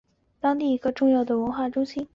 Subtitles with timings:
[0.03, 0.03] 是
[0.39, 2.07] 当地的一个重要的文化中心。